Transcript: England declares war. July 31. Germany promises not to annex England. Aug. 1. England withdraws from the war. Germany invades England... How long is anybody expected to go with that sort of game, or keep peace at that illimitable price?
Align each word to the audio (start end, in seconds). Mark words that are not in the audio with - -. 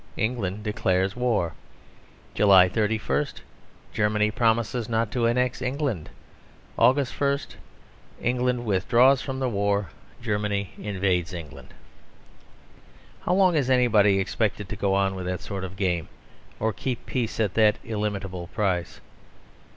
England 0.17 0.63
declares 0.63 1.15
war. 1.15 1.53
July 2.33 2.67
31. 2.67 3.27
Germany 3.93 4.31
promises 4.31 4.89
not 4.89 5.11
to 5.11 5.27
annex 5.27 5.61
England. 5.61 6.09
Aug. 6.79 6.97
1. 7.05 7.39
England 8.19 8.65
withdraws 8.65 9.21
from 9.21 9.37
the 9.37 9.47
war. 9.47 9.91
Germany 10.19 10.71
invades 10.79 11.33
England... 11.33 11.75
How 13.25 13.35
long 13.35 13.53
is 13.53 13.69
anybody 13.69 14.17
expected 14.17 14.67
to 14.69 14.75
go 14.75 15.07
with 15.13 15.27
that 15.27 15.41
sort 15.41 15.63
of 15.63 15.75
game, 15.75 16.07
or 16.59 16.73
keep 16.73 17.05
peace 17.05 17.39
at 17.39 17.53
that 17.53 17.77
illimitable 17.85 18.47
price? 18.47 19.01